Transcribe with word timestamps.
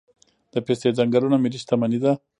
د 0.53 0.55
پستې 0.65 0.89
ځنګلونه 0.97 1.37
ملي 1.43 1.59
شتمني 1.63 1.99
ده؟ 2.03 2.11